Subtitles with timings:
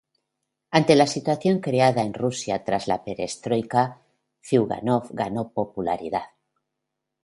[0.77, 4.01] Ante la situación creada en Rusia tras la "perestroika",
[4.43, 6.23] Ziugánov ganó popularidad.